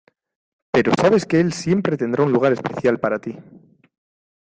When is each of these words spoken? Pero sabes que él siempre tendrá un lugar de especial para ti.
Pero 0.71 0.91
sabes 0.99 1.27
que 1.27 1.39
él 1.39 1.53
siempre 1.53 1.95
tendrá 1.95 2.23
un 2.23 2.31
lugar 2.33 2.49
de 2.51 2.55
especial 2.59 2.99
para 2.99 3.19
ti. 3.21 3.37